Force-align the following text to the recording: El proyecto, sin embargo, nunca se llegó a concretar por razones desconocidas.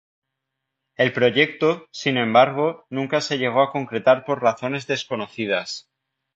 El 0.95 1.13
proyecto, 1.13 1.85
sin 1.91 2.17
embargo, 2.17 2.87
nunca 2.89 3.21
se 3.21 3.37
llegó 3.37 3.61
a 3.61 3.71
concretar 3.71 4.25
por 4.25 4.41
razones 4.41 4.87
desconocidas. 4.87 5.91